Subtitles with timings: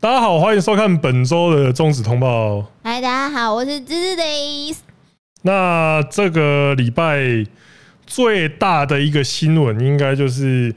[0.00, 2.64] 大家好，欢迎收看本周的中止通报。
[2.84, 4.76] 嗨，大家好，我是芝芝 days。
[5.42, 7.44] 那这个礼拜
[8.06, 10.72] 最大的一个新闻，应该就是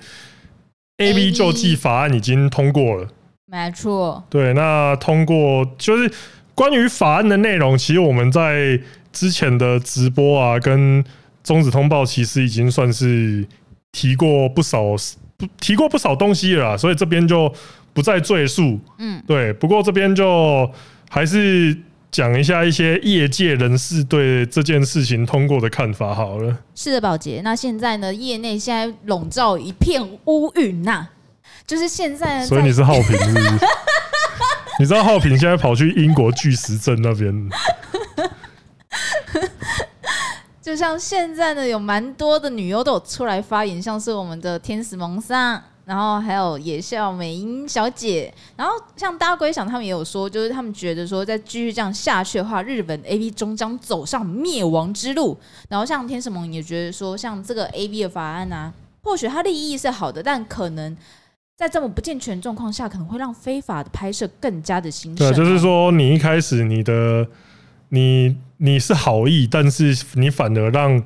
[0.97, 3.09] A B 救济法案已经通过了。
[3.45, 4.23] 没错。
[4.27, 6.11] 对，那通过就是
[6.55, 8.81] 关于法案的内容，其实我们在
[9.13, 11.05] 之前的直播啊，跟
[11.43, 13.47] 中止通报其实已经算是
[13.91, 14.95] 提过不少，
[15.59, 17.53] 提过不少东西了啦，所以这边就。
[17.93, 19.51] 不再赘述，嗯，对。
[19.53, 20.69] 不过这边就
[21.09, 21.77] 还是
[22.09, 26.57] 讲一下一些业界人士对这件事情通过的看法好了。
[26.75, 27.41] 是的，宝杰。
[27.43, 31.07] 那现在呢，业内现在笼罩一片乌云呐，
[31.67, 32.45] 就是现在。
[32.45, 33.49] 所以你是浩平是不是？
[34.79, 37.49] 你知道浩平现在跑去英国巨石阵那边？
[40.61, 45.61] 就像现在呢，有蛮多的女优都有出来发言，像是我们的天使萌桑。
[45.91, 55.37] 然后还有野笑美英小姐，然后像大龟想他们也有说，就是他们觉得说再继续这样下去的话，日本 A V 终将走上灭亡之路。
[55.67, 58.71] 然后像天使盟也觉得说，像这个 A V 的法案啊，
[59.03, 60.95] 或许它利益是好的，但可能
[61.57, 65.29] 在这么不健全状况下，可能会让非法的拍摄更加的兴盛。
[65.29, 67.27] 对，就是说你一开始你的
[67.89, 71.03] 你你是好意，但是你反而让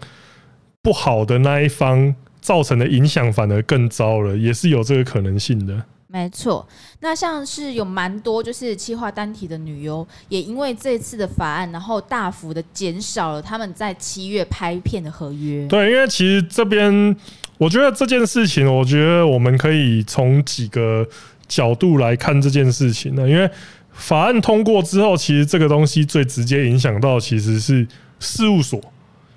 [0.84, 2.14] 不好的那一方。
[2.46, 5.84] 造成的影响反而更糟了，也是有这个可能性的。
[6.06, 6.66] 没错，
[7.00, 15.68] 那像是有蛮多就是企划单体的女优，也因为这次的法案，然后大幅的减少了他们在七月拍片的合约。
[15.68, 17.16] 对，因为其实这边
[17.58, 21.06] 我觉得这件事情，我觉得我们可以从几个
[21.48, 23.28] 角度来看这件事情呢。
[23.28, 23.50] 因为
[23.92, 27.88] 法案通过之后，其实这个东西最直接影响到其实是
[28.20, 28.80] 事务所。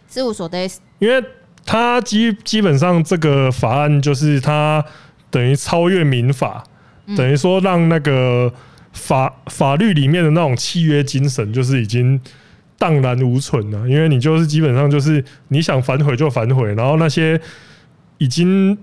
[0.07, 1.25] 事务所的，因为。
[1.71, 4.83] 它基基本上这个法案就是它
[5.29, 6.65] 等于超越民法，
[7.15, 8.51] 等于说让那个
[8.95, 12.19] 法法律里面的那种契约精神就是已经
[12.79, 17.39] 荡然无存了，因为你就是基本上就是你想反悔就反悔，然后那些
[18.17, 18.75] 已经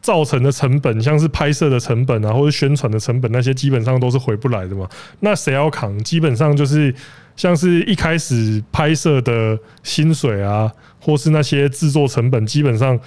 [0.00, 4.88] 造成的成本，像是拍摄的成本啊，或者宣传的成本，那些基本上都是回不来的嘛。
[5.20, 6.02] 那谁要扛？
[6.02, 6.94] 基本上就是。
[7.36, 12.98] 像是一开始拍摄的薪水啊，或是那些制作成本，基本上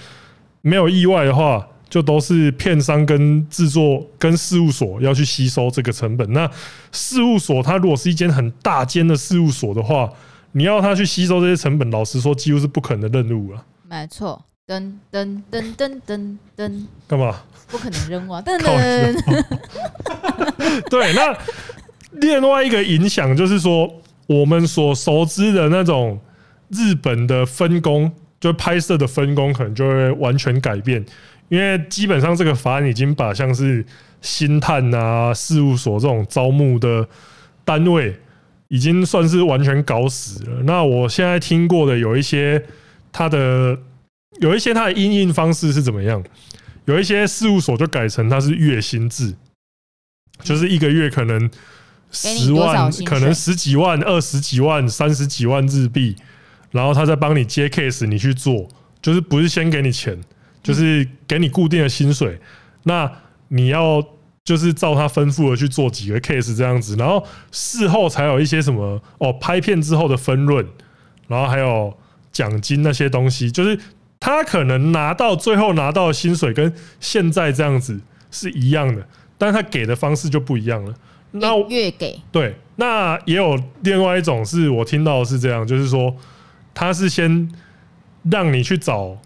[0.62, 6.32] 没有意外的话，就都是片商跟制作跟事务所要去吸收这个成本。
[6.32, 6.50] 那
[6.90, 10.12] 事务所它如果是一间很大间的事务所的话，
[10.52, 13.64] 你要他去吸收这些成本，老实说，几乎是不可能的任务了。
[13.88, 17.36] 没错，噔噔噔噔噔噔，干嘛？
[17.68, 18.42] 不可能任务啊！
[18.42, 19.14] 噔 噔。
[20.90, 21.38] 对，那
[22.12, 24.02] 另外一个影响就是说。
[24.26, 26.20] 我们所熟知的那种
[26.68, 28.10] 日本的分工，
[28.40, 31.04] 就拍摄的分工，可能就会完全改变，
[31.48, 33.86] 因为基本上这个法案已经把像是
[34.20, 37.08] 星探啊、事务所这种招募的
[37.64, 38.18] 单位，
[38.66, 40.62] 已经算是完全搞死了。
[40.64, 42.60] 那我现在听过的有一些，
[43.12, 43.78] 它的
[44.40, 46.20] 有一些它的因应方式是怎么样？
[46.86, 49.34] 有一些事务所就改成它是月薪制，
[50.42, 51.48] 就是一个月可能。
[52.10, 56.16] 十万可能十几万、二十几万、三十几万日币，
[56.70, 58.66] 然后他再帮你接 case，你去做，
[59.02, 60.18] 就是不是先给你钱，
[60.62, 62.40] 就是给你固定的薪水。
[62.84, 63.10] 那
[63.48, 64.02] 你要
[64.44, 70.64] 就是照他吩咐的去做几个 case 这样子，然后事后才有一些什么哦，拍片之后的分润，
[71.28, 71.92] 然后还有
[72.32, 73.78] 奖金那些东西，就是
[74.20, 78.00] 他可能拿到最后拿到的薪水跟现在这样子
[78.30, 79.06] 是一样的，
[79.36, 80.94] 但是他给的方式就不一样了。
[81.40, 86.14] 那月给对，那也有另外一种是我听到的是这样，就是说
[86.74, 87.50] 他是先
[88.30, 89.16] 让你去找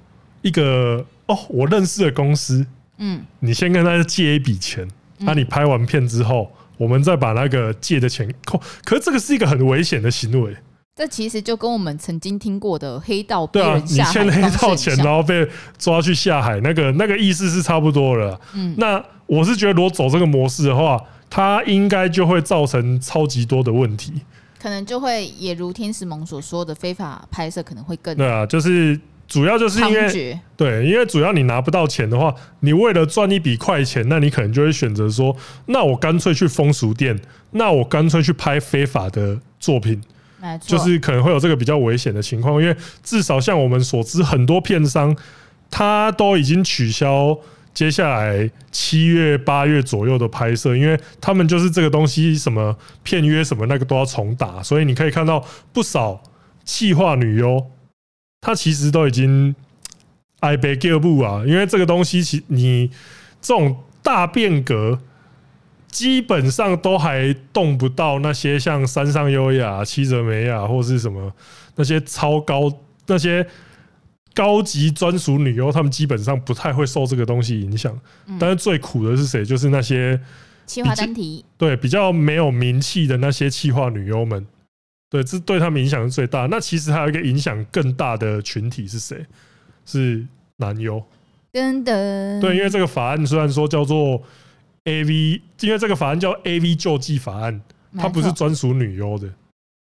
[0.43, 2.65] 一个哦，我认识的公司，
[2.99, 4.87] 嗯，你先跟他借一笔钱，
[5.19, 8.61] 那你拍完片之后，我们再把那个借的钱扣。
[8.85, 10.57] 可是这个是一个很危险的行为。
[10.95, 15.49] 这其实就跟我们曾经听过的黑道对啊，你欠黑道钱，然后被
[15.79, 18.39] 抓去下海，那个那个意思是差不多了。
[18.55, 21.01] 嗯，那我是觉得如果走这个模式的话。
[21.31, 24.13] 它应该就会造成超级多的问题，
[24.61, 35.35] 可能就会也如天使盟所说的，非法拍摄可能会更对啊，就是主要就是因为对，因为主要你拿不到钱的话，你为了赚一笔快钱，那你可能就会选择说，
[35.67, 37.17] 那我干脆去风俗店，
[37.53, 40.03] 那我干脆去拍非法的作品，
[40.61, 45.17] 就是可能会有这个比较危险的情况，因为至少像我们所知，很多片商
[45.71, 47.39] 他都已经取消。
[47.73, 56.23] 接下来七月八月左右的拍摄，因为他们就是这个东西，什么片约什么那个都要重打，所以你可以看到不少
[56.65, 57.71] 气化女优，
[58.41, 59.55] 她其实都已经
[60.41, 62.91] 爱被叫不啊，因为这个东西其你
[63.41, 64.99] 这种大变革，
[65.89, 71.33] 基本上都还动不到那些像山上优雅、七泽美雅或是什么
[71.77, 72.73] 那些超高
[73.07, 73.47] 那些
[74.35, 77.99] 高级专属女优，他们基本上不太会受这个东西影响。
[78.39, 79.45] 但是最苦的是谁？
[79.45, 80.21] 就是那些
[80.67, 84.47] 企划单体，对比较没有名气的那些企划女优们，
[85.11, 86.47] 对，这对他们影响是最大。
[86.47, 89.27] 那其实还有一个影响更大的群体是谁？
[89.85, 90.25] 是
[90.57, 91.05] 男优。
[91.53, 94.23] 真的，对，因为这个法案虽然说叫做
[94.85, 97.61] A V，因为这个法案叫 A V 救济法案，
[97.99, 99.29] 它不是专属女优的，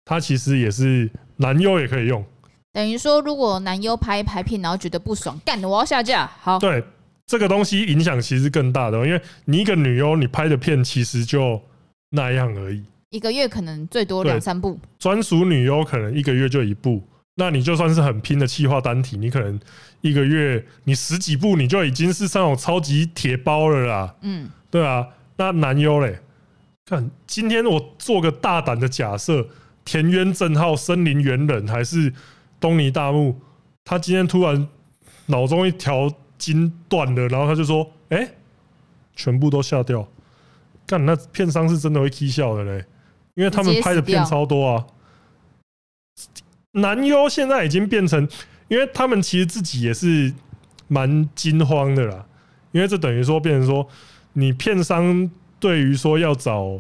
[0.04, 2.26] 它其实也是男优也可以用。
[2.74, 6.30] 等于说，如果男优拍一拍片，然后觉得不爽，干，我要下架。
[6.42, 6.84] 好，对，
[7.28, 11.62] 这个东西影响其实更大的，因为你一个女优，你拍的片其实就
[12.10, 17.02] 那样而已，一个月可能最多两三部，专属女优可能一个月就一部。
[17.36, 19.60] 那你就算是很拼的企划单体，你可能
[20.02, 24.16] 一个月你十几部，你就已经是上种超级铁包了啦。
[24.22, 25.08] 嗯，对啊。
[25.36, 26.20] 那男优嘞，
[26.86, 29.48] 看今天我做个大胆的假设，
[29.84, 32.14] 田渊正浩、森林猿人还是
[32.64, 33.36] 东尼大木，
[33.84, 34.70] 他今天突然
[35.26, 38.36] 脑中一条筋断了，然后他就说：“哎，
[39.18, 40.08] 全部都下掉。”
[40.88, 42.86] 干，那片商是真的会踢笑的嘞，
[43.34, 44.88] 因为他们拍的片超多啊。
[46.72, 48.26] 男优现在已经变成，
[48.70, 50.34] 因为他们其实自己也是
[50.88, 52.26] 蛮惊慌的啦，
[52.72, 53.86] 因为这等于说变成说，
[54.32, 55.30] 你片商
[55.60, 56.80] 对于说要找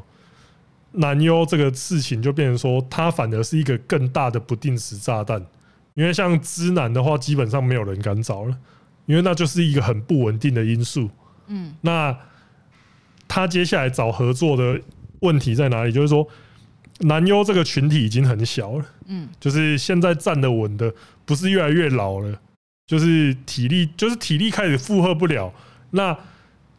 [0.93, 5.45] 男优这个事情，就变成说，他反而是一个更大的不定时炸弹。
[5.93, 8.57] 因为像知南的话，基本上没有人敢找了，
[9.05, 11.09] 因为那就是一个很不稳定的因素。
[11.47, 12.17] 嗯，那
[13.27, 14.79] 他接下来找合作的
[15.19, 15.91] 问题在哪里？
[15.91, 16.27] 就是说。
[16.99, 20.93] 男优这个群体已经很小了，嗯，就是现在站得稳的，
[21.25, 22.39] 不是越来越老了，
[22.85, 25.51] 就是体力，就是体力开始负荷不了，
[25.89, 26.15] 那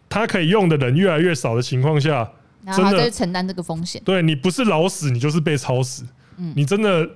[0.08, 2.30] 他可以用的人越来越少的情况下，
[2.64, 4.00] 然后他就承担这个风险。
[4.04, 6.06] 对，你不是老死，你就是被超死。
[6.36, 7.10] 嗯，你真的，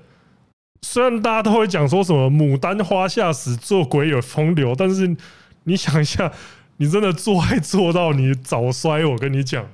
[0.82, 5.16] 虽然大家都会讲说什么牡丹花下死，做鬼有风流，但是
[5.64, 6.32] 你想一下，
[6.76, 9.66] 你真的做爱做到你早衰，我跟你讲，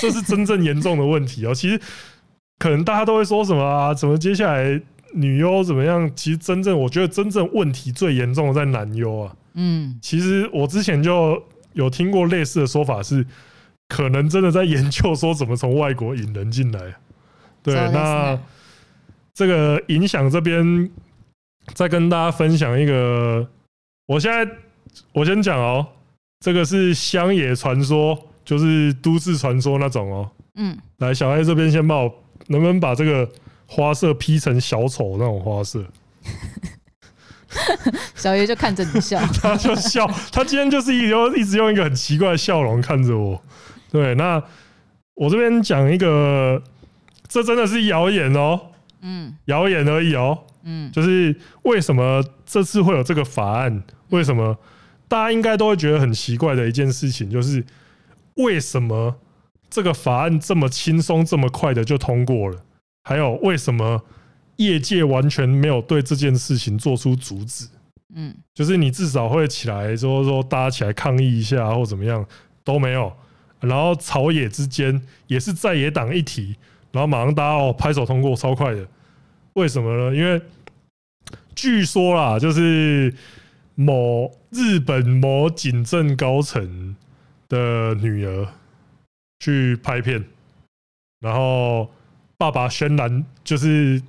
[0.00, 1.54] 这是真正严重的问题哦。
[1.54, 1.80] 其实。
[2.58, 3.92] 可能大家都会说什么啊？
[3.92, 4.80] 怎么接下来
[5.12, 6.10] 女优怎么样？
[6.16, 9.36] 其实真正我觉得真正问题最严重的在男优啊。
[9.52, 11.42] 嗯，其实我之前就
[11.74, 13.26] 有听过类似的说法，是
[13.88, 16.80] 可能真的在研究说怎么从外国引人进来。
[17.62, 18.38] 对，那
[19.36, 20.90] 这个影响这边
[21.74, 23.46] 再跟大家分享一个，
[24.06, 24.50] 我现在
[25.12, 25.86] 我先讲哦，
[26.40, 30.30] 这个是乡野传说，就是都市传说那种哦。
[30.54, 32.22] 嗯，来，小艾这边先帮我。
[32.48, 33.28] 能不能把这个
[33.66, 35.84] 花色 P 成小丑那种花色？
[38.14, 43.42] 小爷就看着你笑， 他就笑，他今天就是一直一直用一个很奇怪的笑容看着我。
[43.90, 44.40] 对，那
[45.14, 46.62] 我这边讲一个，
[47.26, 48.60] 这真的是谣言哦，
[49.00, 53.82] 嗯，谣言而已哦，嗯，就是为什么这次会有这个法案？
[54.10, 54.56] 为什么
[55.08, 57.64] 大家应该都会觉得很奇怪的一件事情，就是
[58.34, 59.16] 为什么？
[59.68, 62.64] 这个法案这么轻松、这么快的就通过了，
[63.02, 64.00] 还有为什么
[64.56, 67.66] 业界完全没有对这件事情做出阻止？
[68.14, 72.24] 嗯，就是你至少会起来说说大家起来抗议一下或怎么样
[72.62, 73.12] 都没有，
[73.60, 76.54] 然后朝野之间也是在野党一提，
[76.96, 78.88] 然后马上大家哦拍手通过，超快的。
[79.52, 80.16] 为什么呢？
[80.16, 80.40] 因为
[81.54, 83.14] 据说啦，就是
[83.74, 86.96] 某日本某警政高层
[87.48, 88.48] 的女儿。
[89.38, 90.24] 去拍片，
[91.20, 91.90] 然后
[92.38, 94.02] 爸爸轩然就是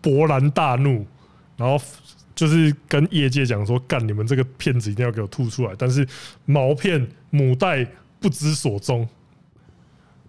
[0.00, 1.04] 勃然大怒，
[1.56, 1.76] 然后
[2.36, 6.06] 就是跟业界讲说：“干，你们这个片子一定要给我吐出来！”但是
[6.44, 7.84] 毛片母带
[8.20, 9.06] 不知所踪，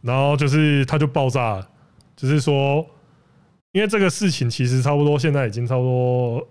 [0.02, 1.70] 然后就是他就爆炸了，
[2.16, 2.86] 就是说，
[3.72, 6.48] 因为这个事情其实差不多，现在已经差不多，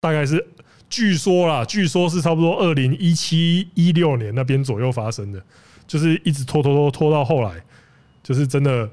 [0.00, 0.46] 大概是
[0.88, 5.42] 据说啦，据说是差不多二零一七一六年那边左右发生的。
[5.86, 7.50] 就是一直拖拖拖拖到后来，
[8.22, 8.88] 就是真的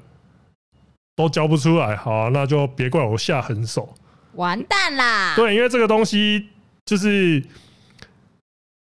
[1.14, 1.94] 都交不出来。
[1.94, 3.94] 好啊，那就别怪我下狠手，
[4.32, 5.36] 完蛋啦！
[5.36, 6.48] 对，因为这个东西
[6.84, 7.40] 就是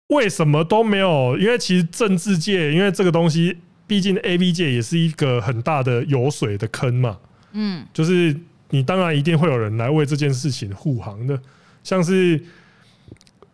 [0.07, 1.37] 为什么都没有？
[1.37, 7.19] 因为其实政治界，因为这个东西，毕竟 A B 界也是一个很大的油水的坑嘛。
[7.55, 11.41] 嗯，就是你当然一定会有人来为这件事情护航的，
[11.83, 12.39] 像是。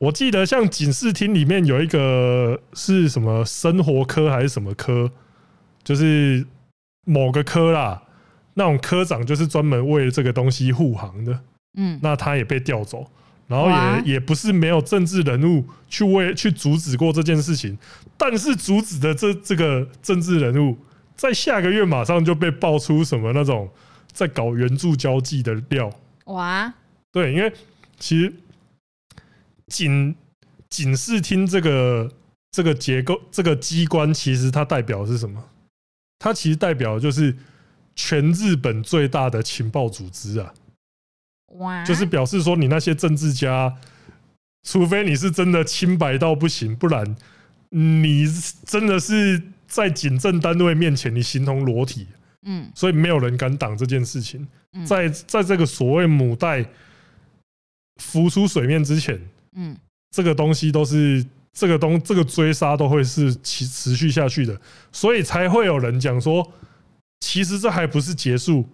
[0.01, 5.11] 我记得像警视厅里面有一个是什么生活科还是什么科，
[5.83, 6.43] 就是
[7.05, 8.01] 某个科啦，
[8.55, 11.39] 那种科长就是专门为这个东西护航的。
[11.77, 13.11] 嗯，那他也被调走，
[13.45, 17.77] 然后也也不是没有政治人物去为去阻止过这件事情，
[18.17, 20.75] 但是阻止的这这个政治人物
[21.15, 23.69] 在下个月马上就被爆出什么那种
[24.11, 25.91] 在搞援助交际的料。
[26.25, 26.73] 哇，
[27.11, 27.51] 对，因为
[27.99, 28.33] 其实
[29.67, 30.15] 警
[30.69, 32.11] 警视厅这个
[32.51, 35.43] 这个结构这个机关，其实它代表的是什么？
[36.19, 37.35] 它其实代表的就是
[37.95, 40.53] 全日本最大的情报组织啊。
[41.57, 43.75] 哇，就是表示说，你那些政治家，
[44.63, 47.15] 除非你是真的清白到不行，不然
[47.69, 48.25] 你
[48.65, 52.07] 真的是在警政单位面前，你形同裸体。
[52.45, 54.47] 嗯，所以没有人敢挡这件事情。
[54.85, 56.65] 在在这个所谓母带
[57.97, 59.19] 浮出水面之前，
[59.55, 59.75] 嗯，
[60.15, 64.59] 这个东西都是这个东这个追杀都会是持持续下去的，
[64.91, 66.51] 所以才会有人讲说，
[67.19, 68.65] 其实这还不是结束，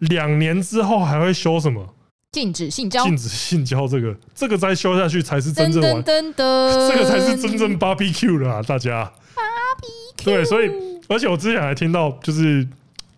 [0.00, 1.94] 两年之后还会修什么？
[2.32, 8.62] 禁止性交，禁止性交，这个这个再修下去才是真正完，这个才是真正 barbecue 了啊！
[8.62, 10.24] 大家，barbecue。
[10.24, 10.68] 对，所以
[11.08, 12.66] 而且我之前还听到，就是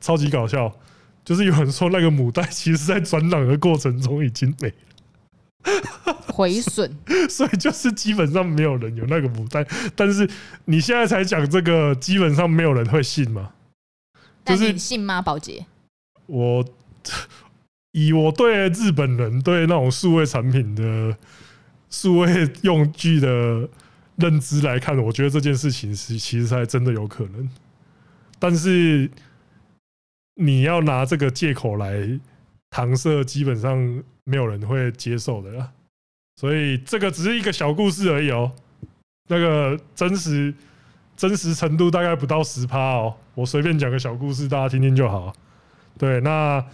[0.01, 0.75] 超级搞笑，
[1.25, 6.97] 就是有人说那个母带其实在转档的过程中已经没了，毁损，
[7.31, 10.29] 所以就是基本上没有人有那个母带，但是
[10.65, 13.51] 你现在才讲这个，基本上没有人会信吗？
[14.45, 15.67] 就是你信吗，宝洁？
[16.27, 16.65] 我。
[17.93, 21.17] 以我对日本人对那种数位产品的
[21.89, 23.67] 数位用具的
[24.17, 27.49] 认知来看，我觉得这件事情是其实才真的有可能。
[28.39, 29.11] 但是
[30.39, 31.97] 你要拿这个借口来
[32.71, 35.71] 搪塞，基本上没有人会接受的啦。
[36.37, 38.53] 所以这个只是一个小故事而已哦。
[39.29, 40.55] 那个真实
[41.17, 43.15] 真实程度大概不到十趴哦。
[43.35, 45.35] 我随便讲个小故事，大家听听就好。
[45.99, 46.65] 对，那。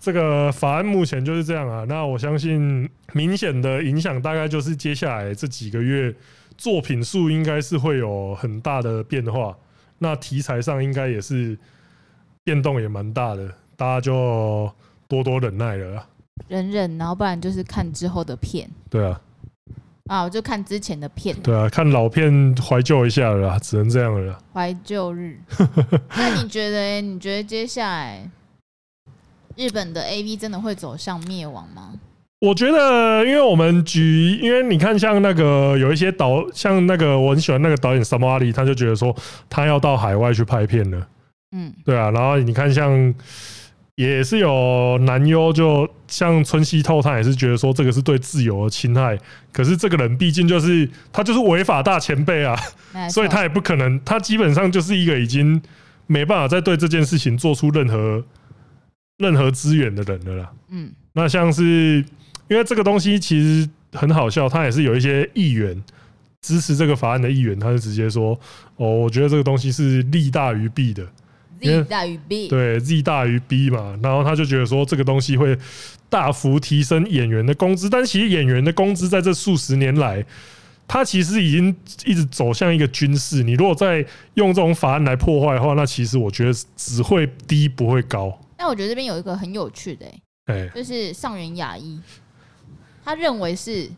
[0.00, 6.14] 这个法案目前就是这样啊，那我相信明显的影响大概就是接下来这几个月
[6.58, 9.56] 作品数应该是会有很大的变化，
[9.96, 11.58] 那题材上应该也是
[12.44, 14.70] 变动也蛮大的，大家就
[15.08, 16.06] 多多忍耐了。
[16.46, 18.68] 忍忍，然后不然就是看之后的片。
[18.90, 19.20] 对啊，
[20.08, 21.34] 啊，我就看之前的片。
[21.42, 24.38] 对啊，看老片怀旧一下了啦，只能这样了。
[24.52, 25.38] 怀旧日。
[26.14, 27.00] 那你觉得？
[27.00, 28.28] 你觉得接下来？
[29.56, 31.92] 日本的 AV 真的会走向灭亡吗？
[32.40, 39.16] 我觉得，因为我们举，因为你看，像那个有一些导，像那个我很喜欢那个导演萨摩阿里，他就觉得说
[39.48, 41.08] 他要到海外去拍片了。
[41.54, 42.10] 嗯，对啊。
[42.10, 43.14] 然后你看，像
[43.94, 49.18] 也是有男优，就像村西透，他也是觉得说这个是对自由的侵害。
[49.52, 52.54] 可是这个人毕竟就是他就是违法大前辈啊，
[53.08, 55.62] 所以他也不可能，他基本上就是一个已经
[56.06, 58.22] 没办法再对这件事情做出任何。
[59.18, 62.04] 任何资源的人了啦，嗯，那像是
[62.48, 65.80] 因为这个东西其实很好笑，他也是有一些议员
[66.42, 68.36] 支持这个法案的议员，他就直接说
[68.74, 71.06] ：“哦，我觉得这个东西是利大于弊的
[71.60, 75.58] ，Z 大于 B，对，Z 大于 B 嘛。”然后他就觉得说这个东西会
[76.08, 80.24] 大幅提升演员的工资，但其实演员的工资在这数十年来，
[80.86, 83.42] 他其实已经一直走向一个军事。
[83.42, 88.38] 你如果再用这种法案来破坏的话，那其实我觉得只会低不会高。
[88.56, 90.06] 但我觉得这边有一个很有趣的、
[90.46, 91.98] 欸，就是上元雅一，
[93.04, 93.90] 他认为是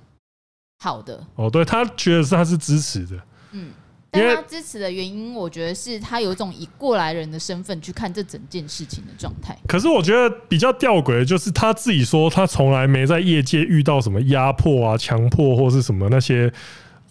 [0.78, 1.24] 好的。
[1.34, 3.20] 哦，对，他觉得是他是支持的，
[3.52, 3.70] 嗯，
[4.16, 9.56] 但他支持的原因，我觉得是他有一种以过来人的身份去看这整件事情的状态。
[9.66, 16.52] 可是我觉得比较吊诡的就是他自己说，他从来没在业界遇到什么压迫啊、强迫或是什么那些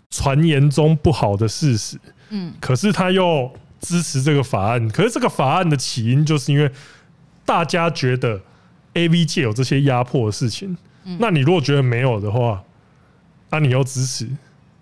[0.10, 1.98] 传言中不好的事实。
[2.30, 6.72] 嗯，可是他又支持这个法案，可是这个法案的起因就是因为。
[7.48, 8.42] 大家觉得
[8.94, 12.64] A V 界有这些压迫的事情，嗯那你如果觉得没有的话，
[13.52, 14.28] 那你要支持。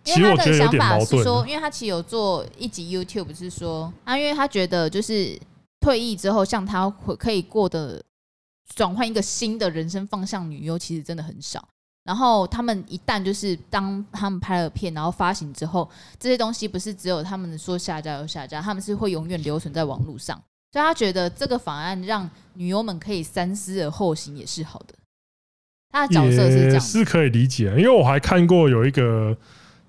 [0.03, 1.24] 其实我觉得有点矛盾。
[1.24, 5.39] 说，因为他其实有做一集 YouTube，是说啊，因为他觉得就是
[5.79, 8.03] 退役之后，像他会可以过的
[8.75, 11.67] 转换一个新的人生方向，女优其实真的很少。
[12.03, 20.36] 然后他们一旦就是当他们拍了片，然后发行之后，这些东西不是只有他们说下架就下架，他们是会永远留存在网络上。
[20.74, 24.93] 所以他觉得这个法案让女优们可以三思而后行也是好的。
[25.91, 27.67] 他的角色是这样，是可以理解。
[27.77, 29.38] 因为我还看过有一个，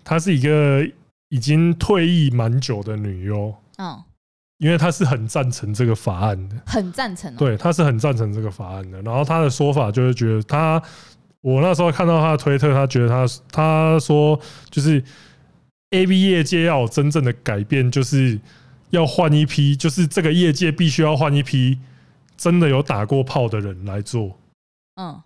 [0.04, 0.87] 她是一个
[1.30, 3.52] 已经退役蛮久的女优。
[3.78, 4.00] 嗯，
[4.58, 7.34] 因为她是很赞成这个法案的，很赞成。
[7.34, 9.00] 对，她是很赞成这个法案的。
[9.02, 10.80] 然后她的说法就是觉得她，
[11.40, 14.38] 我那时候看到她的推特，她觉得她，她说
[14.70, 15.02] 就是
[15.90, 18.38] A B 业界要有真正的改变，就是。
[18.90, 21.80] 要换一批，就是这个业界必须要换一批
[22.37, 24.38] 真的有打过炮的人来做，
[24.94, 25.20] 嗯，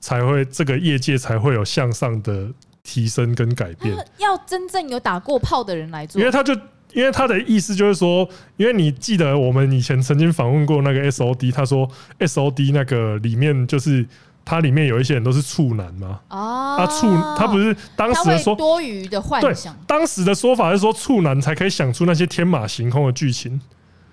[0.00, 2.50] 才会这个业界才会有向上的
[2.82, 3.94] 提升跟改变。
[4.18, 6.54] 要真正有打过炮的人来做，因为他就
[6.92, 14.06] 因为他的意思就是说，因为你记得我们以前曾经访问过那个 S O D，他说 S O D 那个里面就是
[14.44, 16.20] 他里面有一些人都是处男嘛。
[16.28, 17.06] 哦，他处
[17.38, 23.60] 他不是当时的说多余的幻想，对，当时的说法是说处男才可以想出那些天马行空的剧情。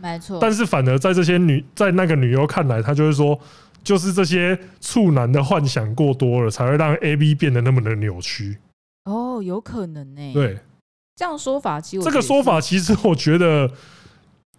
[0.01, 3.37] 没错，但是反而在这些女在那个女优看来，她就是说，
[3.89, 8.59] 就是这些处男的幻想过多了，才会让 A B 变得那么的扭曲。
[9.05, 10.31] 哦，有可能呢。
[10.31, 10.59] 对。
[11.15, 13.67] 这样说法，其实这个说法，其实我觉得，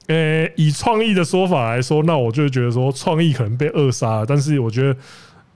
[0.09, 4.27] 呃，以创意的说法来说，那我就觉得说创意可能被扼杀了。
[4.27, 4.99] 但是我觉得，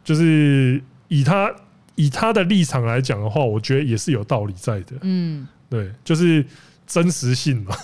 [0.04, 1.52] 就是以他
[1.96, 4.94] 以他的立场来讲的话，我觉得也是有道理在的。
[5.02, 6.46] 嗯，对，就是
[6.86, 7.76] 真实性嘛。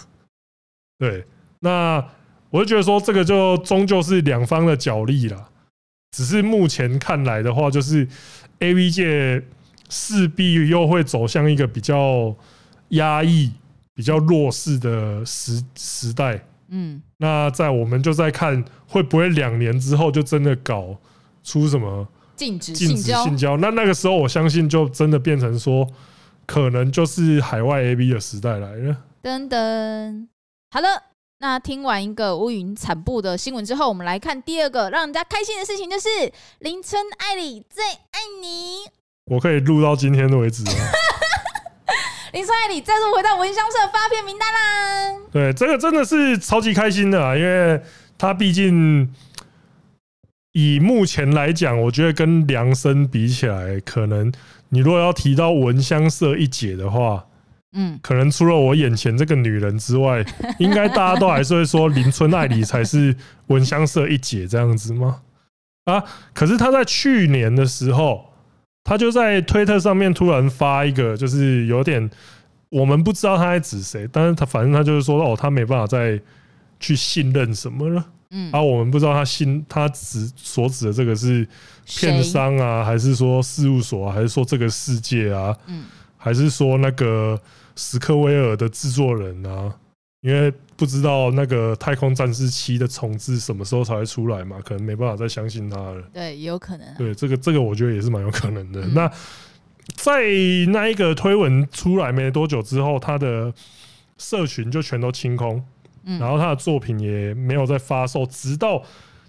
[1.00, 1.24] 对，
[1.58, 1.96] 那
[2.50, 5.48] 我就觉得说，这个就终究是两方的角力了。
[6.10, 8.06] 只是目前看来的话，就是
[8.58, 9.42] AV 界
[9.88, 12.36] 势必又会走向一个比较。
[12.90, 13.52] 压抑
[13.94, 20.98] 比较弱势的时时代，嗯，那在我们就在看会不会两年之后就真的搞
[21.44, 23.56] 出什么禁止禁止性交？
[23.58, 25.86] 那那个时候我相信就真的变成说，
[26.46, 28.96] 可能就是海外 AV 的时代来了。
[29.22, 30.26] 噔噔，
[30.72, 30.88] 好了，
[31.42, 36.08] 那听完一个乌云惨布的新闻之后，我们来看第二个让人家开心的事情，就是
[36.58, 38.80] 林春爱里最爱你。
[39.24, 40.72] 我可以录到今天的为止吗？
[42.34, 45.18] 林春爱里再度回到闻香社发片名单啦！
[45.32, 47.80] 对，这个真的是超级开心的啊，因为
[48.18, 49.10] 他毕竟
[50.52, 54.30] 以目前来讲，我觉得跟梁生比起来，可能
[54.68, 57.24] 你如果要提到闻香社一姐的话，
[57.72, 60.24] 嗯，可能除了我眼前这个女人之外，
[60.58, 63.14] 应该大家都还是会说林春爱里才是
[63.46, 65.22] 闻香社一姐这样子吗？
[65.84, 68.26] 啊，可是他在去年的时候。
[68.82, 72.10] 他就在推特上面突然发一个，就是有点
[72.70, 76.18] 我们不知道他在指谁，但是他反正他就是说哦，他没办法再
[76.80, 78.04] 去信任什么了。
[78.30, 81.46] 嗯，啊，我们不知道他信他指所指的这个是
[81.84, 85.84] 片商啊，还是说事务所啊，还是说这个世界啊，嗯，
[86.16, 87.38] 还是说那个
[87.80, 89.74] 史克威尔的制作人啊？
[90.20, 96.02] 因为不知道那个《太空战士七》的重置什么时候才会出来嘛，可能没办法再相信他了。
[96.12, 96.94] 对，也有可能。
[96.98, 98.86] 对，这个这个我觉得也是蛮有可能的。
[98.88, 99.10] 那
[99.94, 100.20] 在
[100.68, 103.50] 那一个推文出来没多久之后，他的
[104.18, 105.64] 社群就全都清空，
[106.04, 108.82] 然后他的作品也没有再发售，直到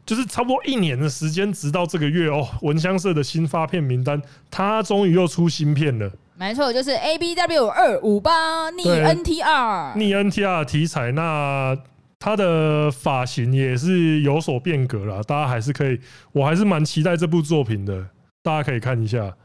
[0.06, 6.12] 就是差不多一年的时间，直到这个月哦，闻香社的新发片名单，他终于又出新片了。
[6.42, 11.78] 没错，就是 A B W 二五八逆 N T R 逆 N T R 题材，那
[12.18, 16.02] 它的发型也是有所变革了，大家还是可以，
[16.32, 18.08] 我还是蛮期待这部作品的，
[18.42, 19.38] 大家可以看一下。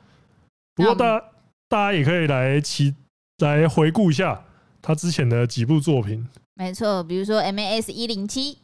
[0.75, 1.25] 不过大家
[1.69, 2.95] 大家也可以来期
[3.41, 4.47] 来回顾一下
[4.81, 6.27] 他之前的几部作品。
[6.55, 8.57] 没错，比如说 M A S 一零七，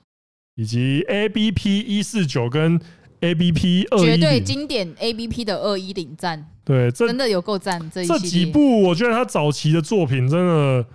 [0.55, 2.81] 以及 A B P 一四九跟
[3.23, 6.47] A B P 二绝对经典 A B P 的二一零战。
[6.65, 7.91] 对，真的有够赞！
[7.91, 10.87] 这这几部，我觉得他早期的作品真的，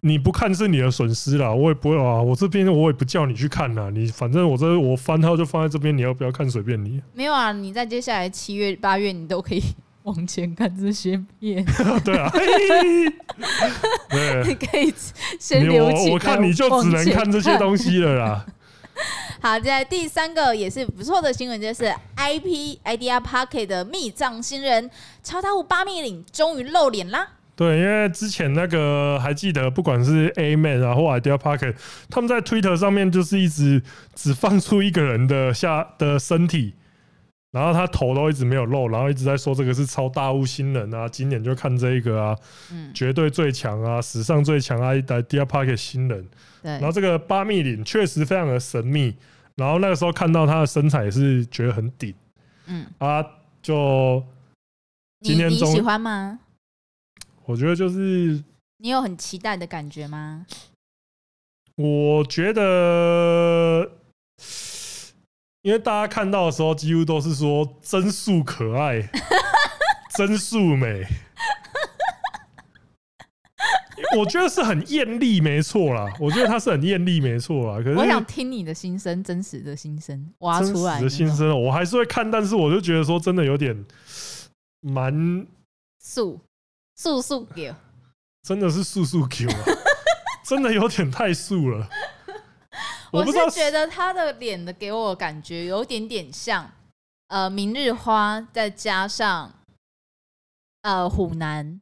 [0.00, 1.52] 你不看是你的损失啦。
[1.52, 3.88] 我也不会啊，我这边我也不叫你去看啦。
[3.90, 7.00] 你反正我这我翻号就放在这边，你要不要看随便你。
[7.14, 9.62] 没有啊，你在接下来七月八月，你都可以
[10.02, 11.64] 往前看这些片。
[12.04, 12.28] 对啊，
[14.10, 14.92] 对，你 可以
[15.38, 16.10] 先留起。
[16.10, 18.46] 我看你就只能看这些东西了啦。
[19.40, 21.84] 好，接下来第三个也是不错的新闻，就是
[22.16, 24.90] IP Idea Pocket 的密藏新人
[25.22, 27.28] 超大户八密岭终于露脸啦。
[27.54, 31.74] 对，因为之前那个还记得，不管是 A Man 啊或 Idea Pocket，
[32.10, 33.82] 他们在 Twitter 上面就是一直
[34.14, 36.74] 只放出一个人的下的身体，
[37.56, 42.36] 然后他头都一直没有露，然后一直在说这个是超大物新人啊，今年就看这一个啊，
[42.70, 46.28] 嗯，绝对最强啊，史上最强啊一代第二 Pocket 新人。
[46.60, 49.16] 然后这个八密领确实非常的神秘，
[49.54, 52.12] 然后那个时候看到他的身材也是觉得很顶，
[52.66, 53.24] 嗯啊，
[53.62, 54.22] 就
[55.22, 56.40] 今天你喜欢吗？
[57.46, 58.44] 我觉得就是
[58.76, 60.44] 你有很期待的感觉吗？
[61.76, 63.92] 我觉得，
[65.66, 69.02] 因为大家看到的时候几乎都是说真素可爱，
[70.16, 71.04] 真素美。
[74.16, 76.06] 我觉得是很艳丽，没错啦。
[76.20, 77.82] 我觉得他是很艳丽，没错啦。
[77.82, 83.84] 可是我想听你的心声，真实的心声挖出来的心声，我还是会看，但是我就觉得说，真的有点
[84.80, 85.44] 蛮
[85.98, 86.40] 素
[86.94, 87.74] 素素 Q，
[88.44, 89.58] 真的是素素 Q 啊，
[90.46, 91.88] 真的有点太素了。
[93.12, 96.70] 我是觉得他的脸的给我感觉有点点像
[97.28, 99.52] 呃明日花，再加上
[100.82, 101.80] 呃虎男。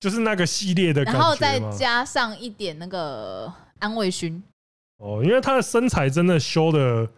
[0.00, 4.42] 就是那个系列的感觉，然后再加上一点那个安慰熏。
[4.98, 7.08] 哦，因为他的身材真的修的，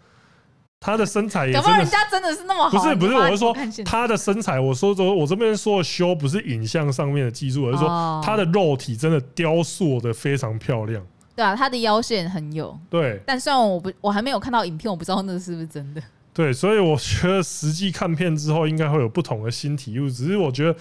[0.81, 2.79] 他的身材也，可能人家真的是那么好。
[2.79, 11.03] 不是不是，我是说他的身材，我说说，我这边说的修不是影像上面的技术，而是说他的肉体真的雕塑的非常漂亮。
[11.37, 12.79] 对啊，他的腰线很有。
[12.89, 16.03] 对，但虽然我不，我还没有看到影片，我不知道那是不是真的。
[16.33, 20.09] 对，所以我觉得实际看片之后，应该会有不同的新体悟。
[20.09, 20.79] 只是我觉得，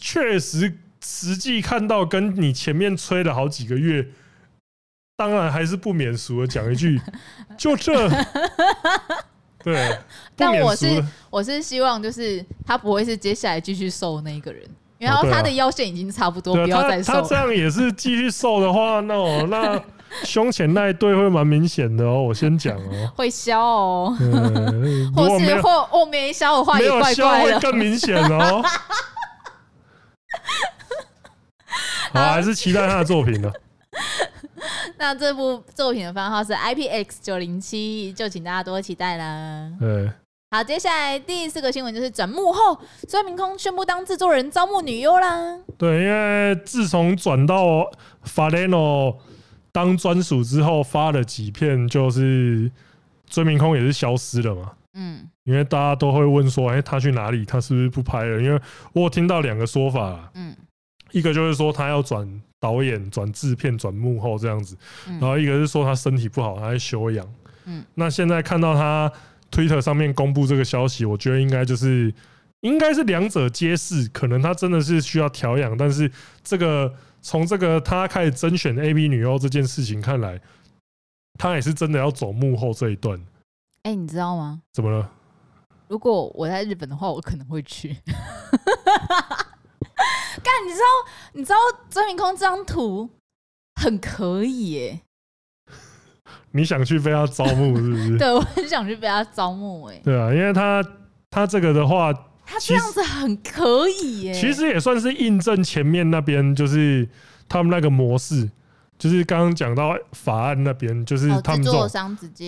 [0.00, 4.08] 确实实际看到跟你前面吹了好几个月。
[5.16, 7.00] 当然还是不免俗的讲一句，
[7.56, 8.08] 就这。
[9.62, 9.96] 对，
[10.34, 14.68] 但我是我是希望就是他不会是接下来继续瘦的那一个人，
[14.98, 17.12] 然后他的腰线已经差不多，不要再瘦。
[17.12, 19.80] 他这样也是继续瘦的话，那我， 那
[20.22, 22.22] 胸前那一对会蛮明显的哦。
[22.22, 24.16] 我先讲哦， 会消哦，
[25.16, 28.62] 或是或后面一消的话也怪怪的，会更明显哦。
[32.12, 33.50] 好，还是期待他的作品呢。
[34.96, 39.68] 那这部作品的番号是 IPX 九零七，就请大家多期待啦。
[39.80, 40.08] 对，
[40.54, 45.58] 好，接下来第四个新闻就是转幕后，孙明空宣布当制作人招募女优啦。
[45.76, 47.90] 对，因为自从转到
[48.24, 49.16] Faleno
[49.72, 52.70] 当专属之后，发了几片，就是
[53.28, 54.70] 孙明空也是消失了嘛。
[54.94, 57.44] 嗯，因为大家都会问说，哎，他去哪里？
[57.44, 58.40] 他是不是不拍了？
[58.40, 58.60] 因为
[58.92, 60.54] 我有听到两个说法，嗯，
[61.10, 62.40] 一个就是说他要转。
[62.60, 64.74] 导演转制片转幕后这样子，
[65.20, 67.26] 然后一个是说他身体不好，他在休养。
[67.66, 69.12] 嗯，那现在看到他
[69.54, 72.12] Twitter 上面公布这个消息，我觉得应该就是
[72.62, 76.10] 应该是两者皆是，可能他真的是需要调养，但是
[76.42, 80.40] 这个从这个他开始甄选 A B 女优这件事情看来，
[81.38, 83.24] 他也是真的要走幕后这一段。
[83.84, 84.62] 哎，你知道吗？
[84.72, 85.12] 怎么了？
[85.86, 87.96] 如果我在日本的话，我可能会去。
[90.42, 90.84] 干，你知道？
[91.34, 91.56] 你知道
[91.88, 93.08] 曾明空这张图
[93.80, 95.00] 很可以耶？
[96.56, 98.16] 你想去被他招募是不是？
[98.18, 100.00] 对，我很想去被他招募哎。
[100.04, 100.82] 对啊，因为他
[101.28, 102.12] 他这个的话，
[102.46, 104.32] 他这样子很可以耶。
[104.32, 107.08] 其实也算是印证前面那边就是
[107.48, 108.48] 他们那个模式，
[108.96, 111.90] 就是刚刚讲到法案那边，就是他们这种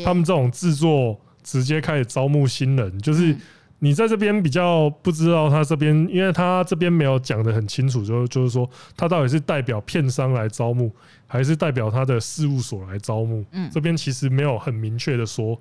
[0.04, 3.36] 他们这种制作直接开始招募新人，就是。
[3.78, 10.90] 你在这边比较不知道他这边，因为他这边没有讲得很清楚，就就是说他到底是代表片商来招募，
[11.26, 13.44] 还是代表他的事务所来招募？
[13.52, 15.60] 嗯，这边其实没有很明确的说，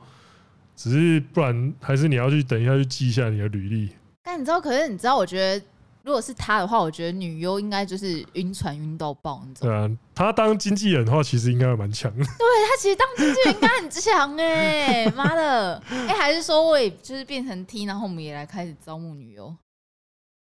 [0.75, 3.89] 只是不然还是你要去等一下去记一下你的履历。
[4.23, 5.65] 但你知道，可是你知道，我觉得。
[6.05, 9.87] 如果是他的话，我觉得女优应该就是晕船晕到爆，你知道吗？
[9.87, 12.23] 对啊，他当经纪人的话，其实应该会蛮强的。
[12.23, 15.81] 对他其实当经纪人应该很强哎， 妈的！
[15.89, 19.55] 哎，还是说我也就是变成 T，然后我们也来开始招募女优，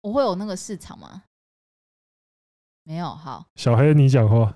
[0.03, 1.23] 我会有那个市场吗？
[2.83, 3.47] 没有，好。
[3.57, 4.55] 小黑，你讲话。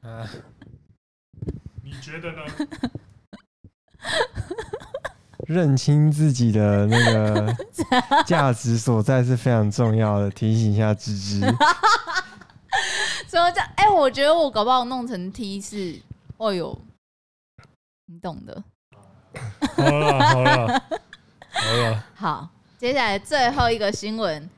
[0.02, 0.26] 啊？
[1.84, 2.42] 你觉得呢？
[5.52, 7.54] 认清自己的那个
[8.24, 11.40] 价值所在是非常重要的，提醒一下芝芝。
[13.28, 16.00] 所以这样，哎，我觉得我搞不好弄成 T 是，
[16.38, 16.78] 哦呦，
[18.06, 18.62] 你懂的。
[19.76, 20.82] 好了好了
[21.50, 24.48] 好了，好，接下来最后一个新闻。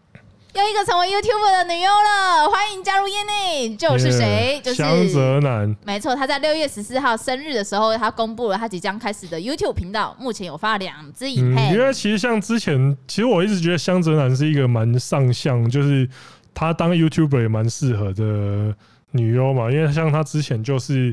[0.54, 3.74] 又一个成为 YouTuber 的女优了，欢迎加入业内。
[3.74, 4.60] 就是谁？
[4.62, 5.74] 就是香泽南。
[5.84, 11.72] 没错，他在六月十四号生日的时候，他公布了他即将开始的 YouTube 频道，目前有发两支影片。
[11.74, 16.08] 因为其实像之前，其实我一直觉得香泽南是一个蛮上相，就是
[16.54, 18.72] 他当 YouTuber 也蛮适合的
[19.10, 19.72] 女优嘛。
[19.72, 21.12] 因为像他之前就是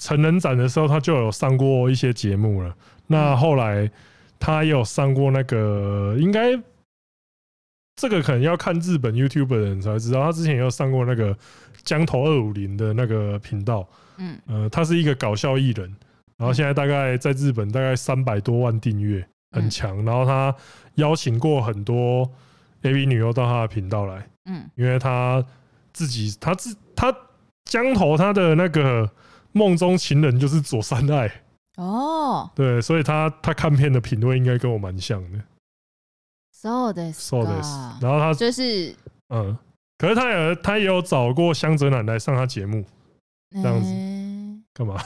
[0.00, 2.74] 成人展的时候，他就有上过一些节目了。
[3.06, 3.88] 那后来
[4.40, 6.60] 他也有上过那个应该。
[8.00, 11.36] 这个可能要看日本 YouTube 的人才知道，他之前也有上过那个
[11.84, 13.86] 江头二五零的那个频道，
[14.16, 15.94] 嗯，呃，他是一个搞笑艺人，
[16.38, 20.02] 然后现在大概在日本大概三百多万订阅，很强。
[20.02, 20.54] 然后他
[20.94, 22.26] 邀请过很多
[22.84, 25.44] AV 女优到他的频道来，嗯，因为他
[25.92, 27.14] 自己他自他
[27.66, 29.10] 江头他的那个
[29.52, 31.30] 梦中情人就是佐山爱
[31.76, 35.38] 哦，对，所以他他看片的品味应该跟我蛮像的。
[36.60, 37.66] So this, so this，
[38.02, 38.94] 然后他就是
[39.30, 39.56] 嗯，
[39.96, 42.84] 可是他也他也有找过香泽奶来上他节目，
[43.50, 43.90] 这样子
[44.74, 44.96] 干嘛？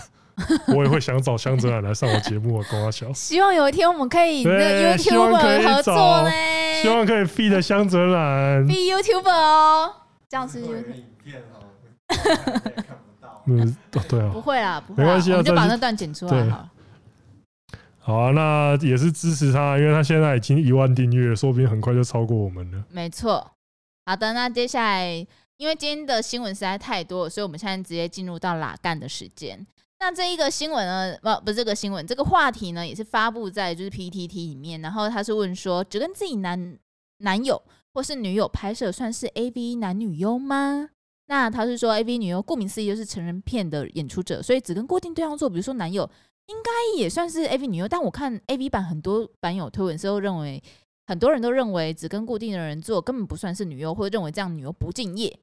[0.74, 3.12] 我也会想找香泽奶来上我节目啊， 跟我笑。
[3.12, 6.30] 希望有一天我们可以跟 YouTuber 合作呢，
[6.82, 9.94] 希望可以 feed 香泽南，feed YouTuber 哦，
[10.28, 10.66] 这样是影
[11.22, 11.70] 片哦，
[13.46, 13.76] 嗯，
[14.08, 16.70] 对啊，不会啦，不会，没关系啊，我们就把那段剪出来好了。
[18.06, 22.84] 好啊，那也是支持他，因为他现在已经一万订阅，说不定很快就超过我们了。
[22.90, 23.50] 没错。
[24.04, 29.66] 好的，那接下来，因为今天的新闻实在太多，所以我们现在直接进入到拉干的时间。
[30.00, 34.82] 那这一个新闻呢，不，不是这个新闻，这个话题呢，也是发布在就是 PTT 里面。
[34.82, 36.76] 然后他是问说，只跟自己男
[37.20, 37.62] 男友
[37.94, 40.90] 或是女友拍摄，算是 AV 男女优吗？
[41.28, 46.06] 那他是说，AV 女优顾名思义就是成人片的演出者，所以只跟固定对象做，比如说男友，
[46.46, 47.88] 应该也算是 AV 女优。
[47.88, 50.62] 但我看 AV 版很多版友推文时候认为，
[51.06, 55.38] 很多人都认为只跟固定的人做根本不算是女优，或者认为这样女优不敬业。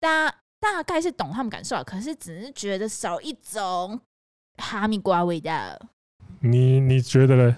[0.00, 4.00] 大大概是懂他们感受啊，可是只是觉得少一种
[4.56, 5.52] 哈密瓜味道。
[6.40, 7.54] 你你觉得嘞？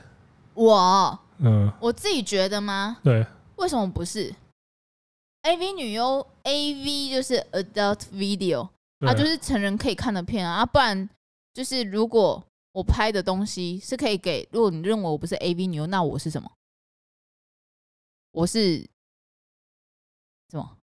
[0.55, 2.99] 我嗯，我自己觉得吗？
[3.03, 3.27] 对，
[3.57, 4.33] 为什么不是
[5.43, 8.69] ？AV 女优，AV 就是 adult video，
[9.01, 11.09] 啊，就是成人可以看的片啊，啊，不然
[11.53, 12.43] 就是如果
[12.75, 16.51] 我拍的东西是可以给，如果你认为我不是 AV 女优，那我是什么？
[18.33, 18.79] 我是
[20.51, 20.77] 什么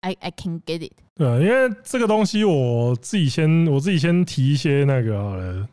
[0.00, 0.92] ？I I can get it。
[1.14, 5.68] 对啊，因为这个东西我自己先我自己先提一些那个好了，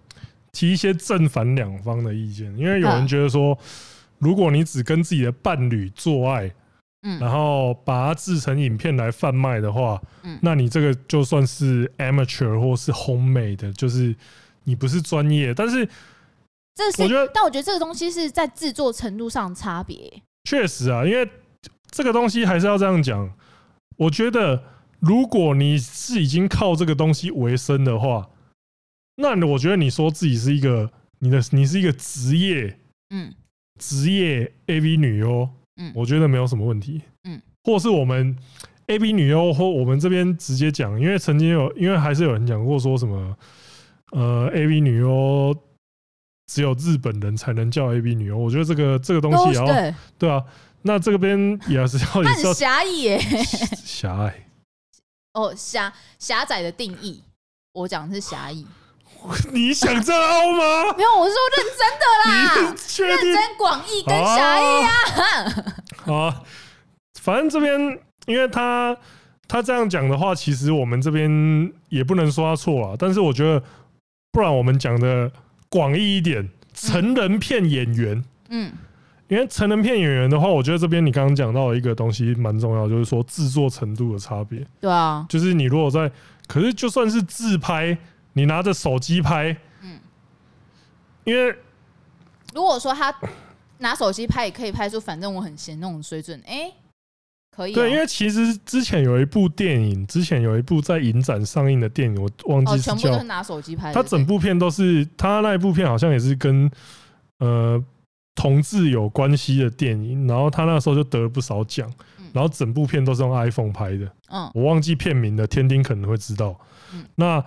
[0.51, 2.55] 提一些正反两方的意见。
[2.55, 3.57] 因为有人觉得说，
[4.19, 6.53] 如果你只跟自己的伴侣做爱，
[7.01, 14.15] 嗯，然后把它制成影片来贩卖的话，嗯，那你这个就算是 amateur 或是 homemade，就是
[14.67, 15.51] 你不是专业。
[15.53, 15.83] 但是
[16.75, 20.21] 这是我觉得，但我觉得这个东西是在制作程度上差别。
[20.43, 21.27] 确实啊，因为
[21.89, 23.33] 这个东西还是要这样讲。
[23.97, 24.63] 我觉得，
[24.99, 28.29] 如果你是已经靠这个东西为生的话，
[29.15, 32.77] 那我觉得你说自己是一个你的你是一个职业，
[33.09, 33.33] 嗯，
[33.79, 38.37] 职业 AV 女优，嗯，我觉得没有什么问题，嗯，或是我们
[38.85, 43.35] AV 女优，或我们这边直接讲，因为曾经有，因为还是有人讲过说什么，
[44.11, 45.55] 呃，AV 女优
[46.47, 50.43] 只有日本人才能叫 AV 女优，我觉得这个这个东西也要对，对啊。
[50.83, 53.19] 那这个边也是要，很狭义耶，
[53.83, 54.47] 狭隘。
[55.33, 57.21] 哦，狭狭窄的定义，
[57.73, 58.65] 我讲的是狭义。
[59.51, 60.93] 你想这凹吗？
[60.95, 62.75] 没有，我是说认真的啦。
[62.99, 64.91] 你认真广义跟狭义啊。
[65.97, 66.43] 好啊，
[67.19, 68.95] 反正这边，因为他
[69.47, 71.29] 他这样讲的话，其实我们这边
[71.89, 72.95] 也不能说他错啊。
[72.97, 73.61] 但是我觉得，
[74.31, 75.31] 不然我们讲的
[75.69, 78.71] 广义一点，成人片演员，嗯。
[79.29, 84.65] 因为成人片演员的话，我觉得这边你刚刚讲到一个东西蛮重要，就是说制作程度的差别。
[84.79, 86.09] 对啊，就是你如果在，
[86.47, 87.97] 可是就算是自拍，
[88.31, 89.99] 你拿着手机拍，嗯，
[91.25, 91.53] 因为
[92.53, 93.13] 如果说他
[93.79, 96.71] 拿手机拍也可以拍出，反正我很闲那种水准，哎，
[97.57, 97.73] 可以。
[97.73, 102.95] 对，因为其实之前有一部电影，之前有一部在影展上映的电影，我忘记是叫。
[102.95, 103.91] 全部都是拿手机拍。
[103.91, 106.71] 他整部片都是，他那一部片好像也是跟
[107.39, 107.83] 呃。
[108.39, 111.91] 同志有关系的电影，然后他那时候就得了不少奖，
[112.33, 114.07] 然后整部片都是用 iPhone 拍的。
[114.29, 116.55] 嗯，我忘记片名了，天丁可能会知道。
[116.93, 117.43] 嗯，那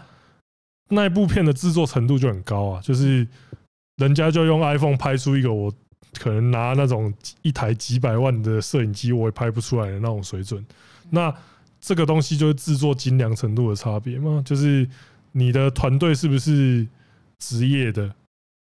[0.88, 3.24] 那一部片的制作程度就很高啊，就是
[3.98, 5.72] 人家就用 iPhone 拍出一个我
[6.18, 10.64] 可能拿那种一台几百万的摄影机我也拍不出来的那种水准。
[11.10, 11.34] 那
[11.80, 14.88] 这个东西就是制作精良程度的差别嘛，就是
[15.32, 16.86] 你的团队是不是
[17.38, 18.14] 职业的？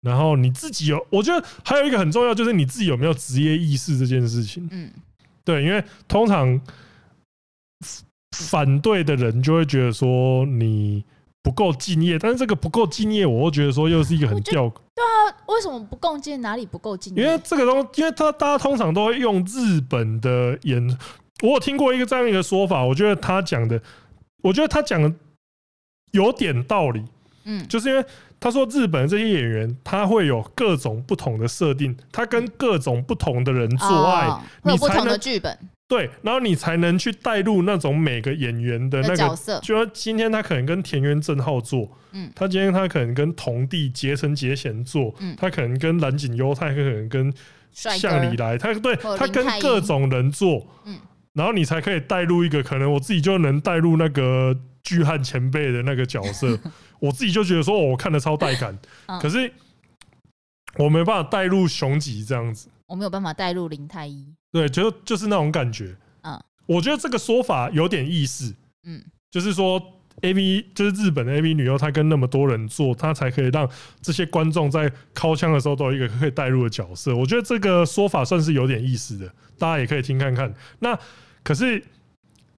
[0.02, 4.68] 然后你自己有，我觉得还有一个很重要，就是你自己有没有职业意识这件事情。
[4.70, 4.90] 嗯，
[5.44, 6.60] 对，因为通常
[8.36, 11.04] 反对的人就会觉得说你
[11.44, 14.68] 不够敬业，但是这个不够敬业，我会觉得说又是一个很吊。
[14.68, 16.36] 对啊，为什么不够敬业？
[16.38, 17.22] 哪里不够敬业？
[17.22, 20.98] 因为这个东，因为他大家通常都会用日本的演，
[21.42, 23.80] 我有听过一个这样一个说法，我觉得他讲的，
[24.42, 25.12] 我觉得他讲的
[26.12, 27.04] 有点道理。
[27.44, 28.04] 嗯，就是因为。
[28.40, 39.60] 他说：“日本的这些演员，他会有各种不同的设定，他跟各种不同的人做爱，哦、你才能剧本对，然后你才能去带入那种每个演员的那个角色。
[39.60, 47.32] 就说今天他可能跟田园正浩做，嗯，他今天他可能跟童弟结成结弦做，嗯，他可能跟蓝井优太，他可能跟
[47.70, 50.98] 向里来，他对他跟各种人做，嗯，
[51.34, 56.58] 然后你才可以带入一个可能我自己就能带入那个巨汉前辈的那个角色。
[57.00, 58.78] ”我自己就觉得说，我看的超带感，
[59.20, 59.52] 可是
[60.78, 65.96] 我没办法带入熊吉这样子，我没有办法带入林太一，对，就就是那种感觉。
[66.22, 68.54] 嗯，我觉得这个说法有点意思。
[68.84, 69.82] 嗯，就是说
[70.20, 73.68] AV 就是日本的 AV 女优，她跟那么多人做，她才可以让
[74.00, 77.16] 这些观众在掏枪的时候都有一个可以带入的角色。
[77.16, 79.26] 我觉得这个说法算是有点意思的，
[79.58, 80.54] 大家也可以听看看。
[80.78, 80.96] 那
[81.42, 81.82] 可是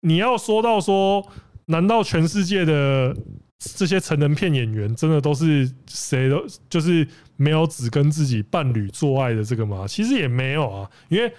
[0.01, 1.27] 你要说到说，
[1.65, 3.17] 难道全世界的
[3.59, 9.87] 这些成人片演员真的都是谁都就是没有只跟自己伴侣做爱的这个吗？
[9.89, 11.33] 其实也没有啊，因为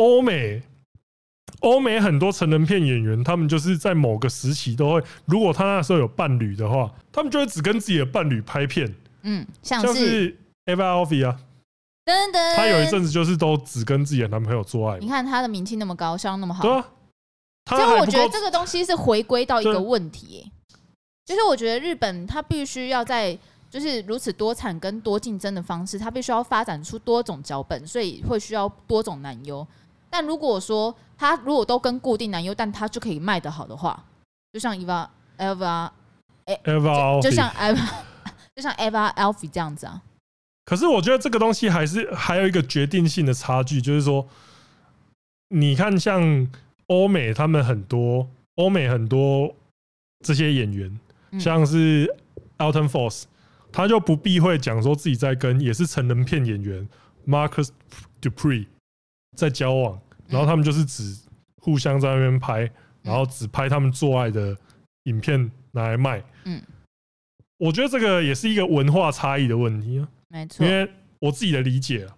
[0.00, 0.62] 欧美
[1.60, 8.94] 欧美很多成人片演员，他们就是在某个时期都会，如果他那时候有伴侣的话，他们就会只跟自己的伴侣拍片。
[9.22, 11.38] 嗯，像是，像是 Eva Alvey 啊，
[12.06, 14.98] 等等，他有一阵子就是都只跟自己的男朋友做爱。
[14.98, 16.88] 你看他的名气那么高，销量那么好，对啊。
[17.66, 20.52] 其实我觉得这个东西是回归到一个问题、欸，
[21.26, 29.64] 就是我觉得日本它必须要在就是如此多产跟多竞争的方式，它必须要发展出多种脚本，所以会需要多种男优。
[30.10, 34.04] 但如果说他如果都跟固定男优，但他就可以卖得好的话，
[34.52, 35.90] 就像 Eva Eva
[36.64, 37.88] Eva，就像 Eva
[38.54, 40.02] 就像 Eva Alfie 这样子啊。
[40.64, 44.28] 可是我觉得这个东西还是还有一个决定性的差距，就是说，
[45.48, 46.46] 你看像。
[46.90, 49.54] 欧美他们很多，欧美很多
[50.24, 50.98] 这些演员，
[51.38, 52.12] 像是
[52.58, 53.26] Alton Force，
[53.70, 56.88] 他就不避讳讲说自己在跟也是成人片演员
[57.28, 57.68] Marcus
[58.20, 58.66] Dupree
[59.36, 61.18] 在交往，然后他们就是只
[61.56, 62.70] 互相在那边拍，
[63.02, 64.56] 然后只拍他们做爱的
[65.04, 66.22] 影片拿来卖。
[66.44, 66.62] 嗯，
[67.58, 70.66] 我觉得这个也是一个文化差异的问题啊，没错。
[70.66, 72.16] 因为我自己的理解啊，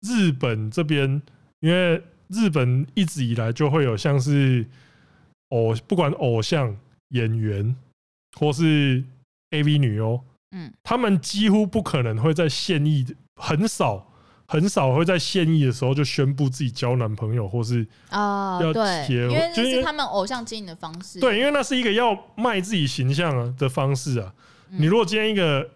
[0.00, 1.22] 日本这边
[1.60, 2.02] 因为。
[2.32, 4.64] 日本一直以来就会有像是
[5.48, 6.76] 偶，不管偶像
[7.08, 7.74] 演员
[8.38, 9.02] 或是
[9.50, 10.22] AV 女优，
[10.52, 14.09] 嗯，他们几乎不可能会在现役的，很少
[14.50, 21.20] 很少会在现役的时候就宣布自己交男朋友或是啊，要结婚，因为这是他们偶像经营的方式。
[21.20, 24.34] 对，因为那是一个要卖自己形象的方式啊。
[24.70, 25.70] 你如果今天一个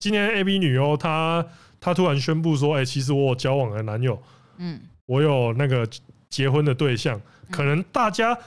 [0.00, 1.46] 今天 A B 女优，她
[1.80, 4.20] 她突然宣布说，哎，其实我有交往的男友，
[4.56, 4.80] 嗯。
[5.06, 5.88] 我有那个
[6.28, 7.18] 结婚的对象，
[7.50, 8.38] 可能大家，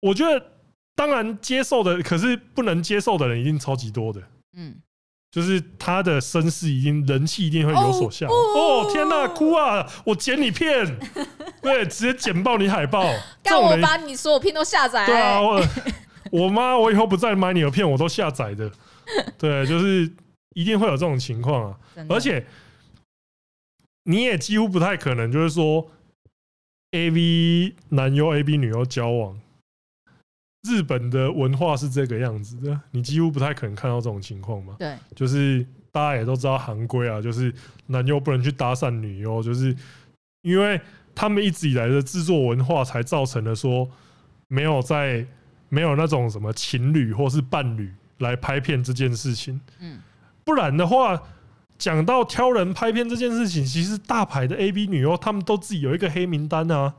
[0.00, 0.42] 我觉得
[0.94, 4.22] 当然接受的，可是不能接受的人一定超级多的。
[4.56, 4.74] 嗯，
[5.30, 8.26] 就是他的身世已经人气一定会有所下。
[8.26, 9.86] 哦天哪，哭啊！
[10.04, 10.98] 我剪你片，
[11.62, 13.04] 对，直接剪爆你海报，
[13.42, 15.06] 干我把你所有片都下载。
[15.06, 15.62] 对啊，我
[16.30, 18.70] 我妈，我以后不再买你的片，我都下载的。
[19.38, 20.10] 对，就是
[20.54, 22.46] 一定会有这种情况啊，而且
[24.04, 25.90] 你也几乎不太可能，就是说。
[26.92, 29.38] A V 男优 A V 女优交往，
[30.68, 34.76] 日本的文化是这个样子的，你几乎不太可能看到这种情况嘛。
[34.78, 37.52] 对，就是大家也都知道行规啊，就是
[37.86, 39.74] 男优不能去搭讪女优，就是
[40.42, 40.80] 因为
[41.14, 43.88] 他们一直以来的制作文化，才造成了说
[44.48, 45.26] 没有在
[45.68, 49.60] 没有那种什么情侣或是伴侣来拍片这件事情。
[49.80, 49.98] 嗯，
[50.44, 51.20] 不然的话。
[51.78, 56.92] 讲到挑人拍片这件事情，其实大牌的 A B 女优他们都自己有一个黑名单啊。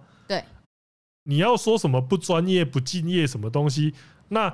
[1.30, 3.94] 对，你要说什么不专业、不敬业什么东西，
[4.30, 4.54] 那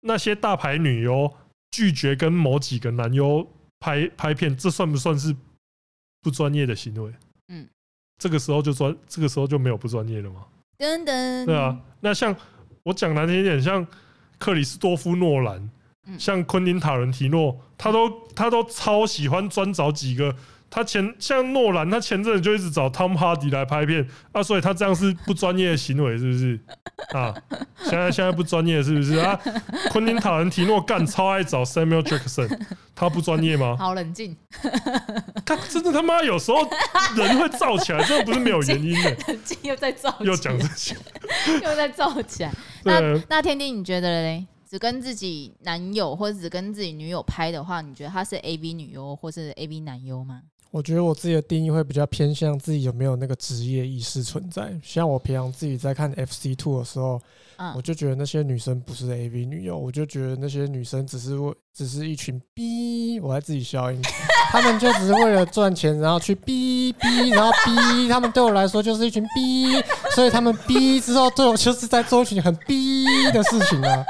[0.00, 1.32] 那些大牌女优
[1.70, 5.34] 拒绝跟某几个男优拍拍片，这算不算是
[6.20, 7.12] 不专业的行为？
[7.48, 7.68] 嗯，
[8.18, 10.46] 这个时候就专，这个时候就没有不专业了吗？
[10.78, 12.34] 等等，对啊，那像
[12.82, 13.86] 我讲难听一点，像
[14.38, 15.70] 克里斯多夫诺兰。
[16.18, 20.34] 像昆汀塔伦提诺，他都他都超喜欢专找几个。
[20.70, 26.58] 他前像诺兰，他前阵子就一直找汤姆哈迪来拍片啊，所以他这样是不专业的行为，是不是
[27.12, 27.34] 啊？
[27.82, 29.38] 现在现在不专业是不是啊？
[29.90, 32.56] 昆汀塔伦提诺干超爱找 Samuel Jackson，
[32.94, 33.76] 他不专业吗？
[33.76, 34.36] 好冷静，
[35.44, 36.58] 他真的他妈有时候
[37.16, 39.16] 人会燥起来， 真的不是没有原因的。
[39.26, 40.96] 冷静又在燥，又讲这些，
[41.64, 42.52] 又在燥起来。
[42.84, 44.46] 那那天丁你觉得嘞？
[44.70, 50.42] 只跟自己男友或者只跟自己女友拍的话，你觉得他是 AV 女优或是 AV 男优吗？
[50.70, 54.72] 我觉得我自己的定义会比较偏向自己有没有那个职业意识存在。
[54.82, 57.20] 像我平常自己在看 FC Two 的时候，
[57.56, 64.00] 嗯，我就觉得那些女生不是 AV 女优，我就觉得那些女生只是为只是一群逼，我在自己消音，
[64.50, 69.82] 他们就只是为了赚钱，然后去逼逼，然后逼，他们对我来说就是一群逼，
[70.14, 74.04] 所以他们逼之后对我就是在做一群很逼的事情啊。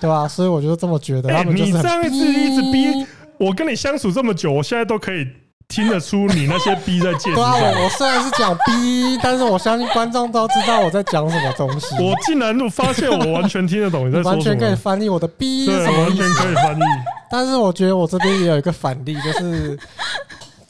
[0.00, 0.26] 对吧？
[0.26, 1.28] 所以我就这么觉得。
[1.28, 3.06] 欸、你这样子一直逼
[3.38, 5.24] 我，跟你相处这么久，我现在都可以
[5.72, 7.36] 听得出你那些逼在介绍。
[7.36, 11.94] 对啊，我我虽然是讲逼， 但是我相信观众都知道我在讲什么东西。
[11.98, 16.82] 我竟然发现我完全听得懂你在说什么，完全可以翻译我的逼对，完全可以翻译。
[17.30, 19.78] 但是我觉得我这边也有一个反例，就是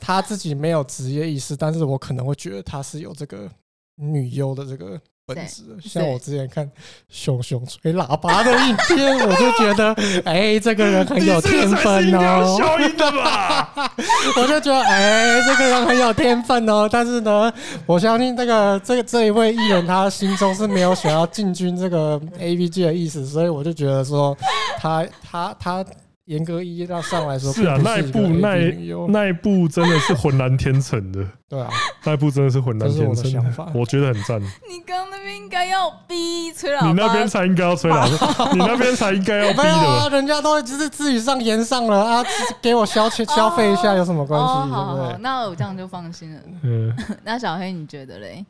[0.01, 3.49] 他自己没有职业意识，但是我可能会觉得他是有这个
[3.97, 5.62] 女优的这个本质。
[5.83, 6.70] 像我之前看
[7.09, 9.93] 熊熊吹喇叭的影片，我就觉得，
[10.25, 12.57] 哎、欸，这个人很有天分哦。
[12.59, 13.73] 消音的吧？
[14.37, 16.89] 我就觉得，哎、欸，这个人很有天分哦。
[16.91, 17.53] 但是呢，
[17.87, 24.37] 我相信这个这个这一位艺人，他心中是没有想要进军这个 A B G 的意思，所以我就觉得说，
[24.79, 25.85] 他他他。
[26.27, 31.68] 严格意义上上来说，是啊，那一部那一那一部真的是浑然天成的，对啊，
[32.07, 34.41] 那一部真的是浑然天成的，我觉得很赞。
[34.41, 39.62] 你刚那边应该要逼吹喇叭，你那边才应该要吹喇叭， 你那边才应该要逼的。
[39.64, 42.25] 没有啊，人家都就是自己上言上了啊，
[42.62, 44.47] 给我消消消费一下有什么关系？
[44.47, 46.41] 好好好，那我这样就放心了。
[46.62, 48.47] 嗯，那小黑你觉得嘞？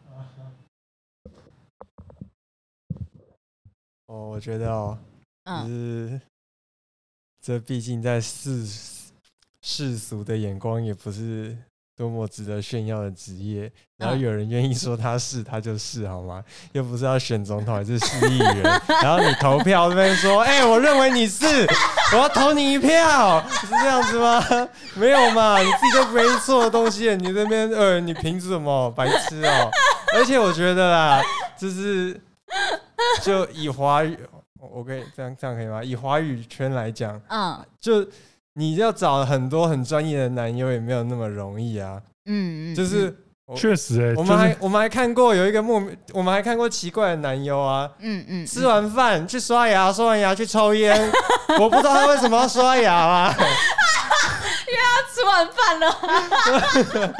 [4.08, 4.98] 哦，我觉得哦，
[5.46, 6.20] 嗯。
[7.44, 8.64] 这毕竟在世
[9.60, 11.56] 世俗的眼光，也不是
[11.96, 13.70] 多么值得炫耀的职业。
[13.98, 16.44] 然后有人愿意说他是，他就是好吗？
[16.70, 18.62] 又不是要选总统还是市议员。
[19.02, 21.44] 然后你投票那边说，哎，我认为你是，
[22.12, 24.68] 我要投你一票，是这样子吗？
[24.94, 28.88] 没有嘛，你自己都没错的东西，你这边呃，你凭什么？
[28.92, 29.68] 白痴哦！
[30.14, 31.20] 而且我觉得啦，
[31.58, 32.20] 就是
[33.20, 34.16] 就以华语。
[34.72, 35.82] 我可以这样这样可以吗？
[35.82, 38.06] 以华语圈来讲，嗯，就
[38.54, 42.00] 你要找很多很专业的男优也没有那么容易啊。
[42.26, 43.14] 嗯嗯，就是
[43.56, 47.90] 确实哎，我们还我们还看过有一个莫名，我们还看过奇怪的男优啊。
[47.98, 51.10] 嗯嗯，吃完饭去刷牙，刷完牙去抽烟，
[51.58, 53.34] 我不知道他为什么要刷牙啊。
[54.68, 57.14] 因为他吃完饭了。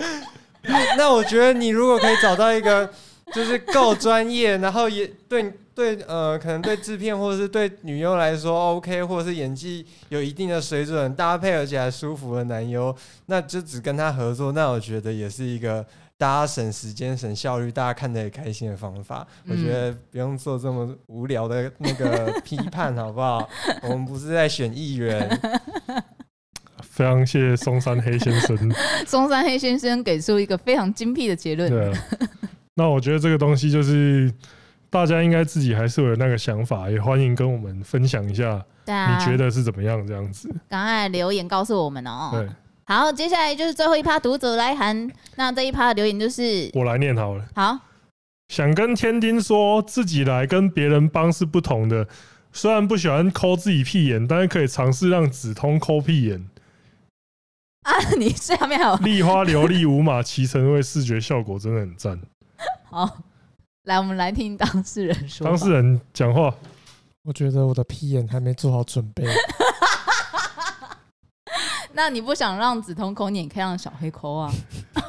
[0.97, 2.89] 那我觉得你如果可以找到一个
[3.35, 5.53] 就是够专业，然后也对。
[5.75, 14.53] 对，呃，可能对制片或者是对女优来说 OK，或者是演技有一定的水准，搭配而且还舒服的男优，那就只跟他合作。
[14.53, 15.83] 那我觉得也是一个
[16.19, 19.27] 大家省时间、省效率，大家看得也开心的方法。
[19.47, 23.49] 嗯、 我觉得不用做这么无聊的那个批判，好不好？
[23.85, 25.41] 我们不是在选艺人。
[26.85, 28.75] 非常谢谢松山黑先生。
[29.07, 31.71] 松山黑先生给出一个非常精辟的结论。
[31.71, 31.99] 对啊，
[32.75, 34.33] 那我觉得这个东西就是。
[34.93, 38.63] 大家应该自己还是有那个想法，也欢迎跟我们分享一下。
[38.85, 40.55] 你觉得是怎么样这样子？
[40.69, 42.29] 赶快留言告诉我们哦。
[42.31, 42.47] 对，
[42.85, 45.11] 好，接下来就是最后一趴读者来函。
[45.37, 47.47] 那这一趴的留言就是我来念好了。
[47.55, 47.79] 好，
[48.49, 52.07] 想跟天丁说，自己来跟别人帮是不同的。
[52.53, 56.51] 虽然不喜欢抠自己屁眼，但是可以尝试让子通抠屁眼。
[57.85, 62.21] 啊，你下面还有 丽花流丽五马骑乘，因为视觉效果真的很赞。
[62.93, 63.09] 好。
[63.85, 65.45] 来，我们来听当事人说。
[65.45, 66.55] 当事人讲话。
[67.25, 69.25] 我觉得我的屁眼还没做好准备。
[71.95, 74.53] 那你不想让子通抠你，可以让小黑抠啊。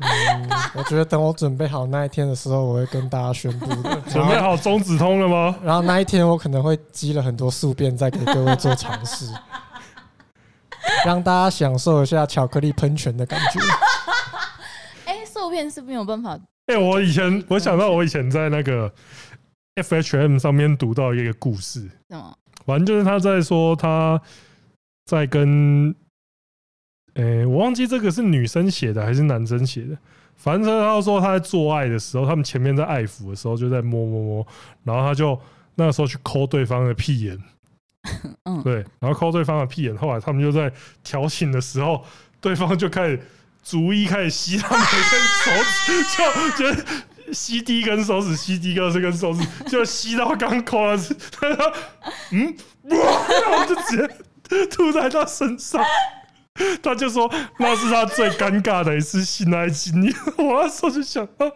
[0.00, 4.00] 嗯，我觉得等我准备好那一天的时候，我会跟大家宣布的。
[4.10, 5.56] 准备好中子通了吗？
[5.62, 9.32] 然后那一天我可能会积了很多宿便，再给各位做尝试，
[11.04, 13.60] 让大家享受一下巧克力喷泉的感觉。
[15.48, 16.38] 哎，宿便是没有办法。
[16.66, 18.92] 哎、欸，我以前我想到我以前在那个
[19.76, 22.36] FHM 上面读到一个故事，什么
[22.66, 24.20] 反正就是他在说他
[25.06, 25.94] 在跟，
[27.14, 29.96] 哎、欸，我忘记这个是女生写的还是男生写的，
[30.36, 34.46] 反正他说他在做爱的时候，他们前面在爱抚的时候就在摸摸摸，
[34.84, 35.40] 然后他就
[35.76, 37.38] 那个时候去抠对方的屁眼，
[38.44, 40.70] 嗯对，然后抠对方的屁眼，后来他们就在
[41.02, 42.04] 调情的时候，
[42.42, 43.20] 对方就开始。
[43.62, 45.50] 逐一开始吸他每根手
[45.84, 50.96] 指，就就吸第一根手指，吸第二根手指，就吸到刚抠的，
[51.30, 51.72] 他说
[52.32, 52.96] ：“嗯，哇！”
[53.50, 55.84] 然后就直接吐在他身上。
[56.82, 60.12] 他就说那是他最尴尬的一次性爱经历。
[60.36, 61.52] 我那时候就想到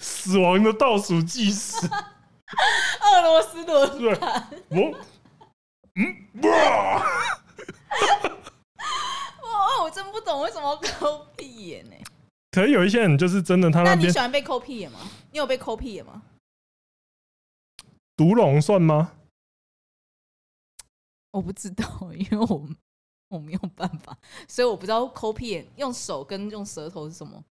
[0.00, 4.48] 死亡的倒数计时，俄罗斯轮盘。
[4.68, 4.98] 我
[5.94, 7.06] 嗯哇。
[9.84, 11.96] 哦，我真不懂为什么要抠屁眼呢？
[12.50, 15.00] 可能有一些人就是真的，他那，那你喜欢被抠屁眼吗？
[15.30, 16.22] 你有被抠屁眼吗？
[18.16, 19.12] 独龙算吗？
[21.32, 22.66] 我不知道，因为我
[23.28, 24.16] 我没有办法，
[24.48, 27.44] 所以我不知道抠屁眼用手跟用舌头是什么。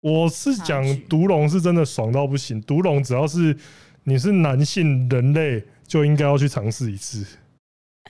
[0.00, 3.56] 我是讲毒龙是真的爽到不行，毒龙只要是
[4.04, 7.24] 你是男性人类就应该要去尝试一次，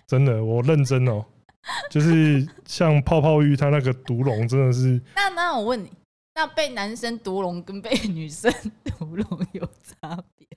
[0.07, 1.25] 真的，我认真哦。
[1.91, 5.01] 就是像泡泡浴，它那个毒龙真的是。
[5.15, 5.93] 那那我问你，
[6.35, 8.53] 那被男生毒龙跟被女生
[8.85, 10.49] 毒龙有差别？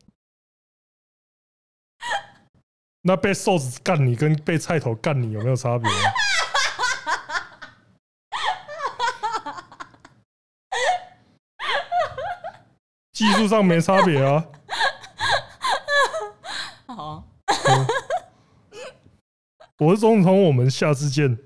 [3.03, 5.89] 那被瘦子干你跟被菜头干你有没有差别？
[13.13, 14.43] 技术上没差别啊。
[16.87, 17.23] 好，
[19.79, 21.37] 我是总统，我们下次见。